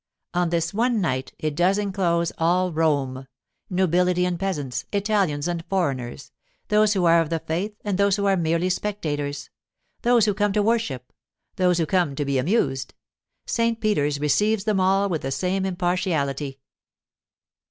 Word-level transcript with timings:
On 0.33 0.49
this 0.49 0.73
one 0.73 0.99
night 0.99 1.31
it 1.37 1.53
does 1.53 1.77
inclose 1.77 2.31
all 2.39 2.71
Rome—nobility 2.71 4.25
and 4.25 4.39
peasants, 4.39 4.85
Italians 4.91 5.47
and 5.47 5.63
foreigners: 5.69 6.31
those 6.69 6.93
who 6.93 7.05
are 7.05 7.21
of 7.21 7.29
the 7.29 7.37
faith, 7.37 7.75
and 7.85 7.99
those 7.99 8.15
who 8.15 8.25
are 8.25 8.35
merely 8.35 8.71
spectators; 8.71 9.51
those 10.01 10.25
who 10.25 10.33
come 10.33 10.53
to 10.53 10.63
worship; 10.63 11.13
those 11.57 11.77
who 11.77 11.85
come 11.85 12.15
to 12.15 12.25
be 12.25 12.39
amused—St. 12.39 13.79
Peter's 13.79 14.19
receives 14.19 14.63
them 14.63 14.79
all 14.79 15.07
with 15.07 15.21
the 15.21 15.29
same 15.29 15.67
impartiality. 15.67 16.57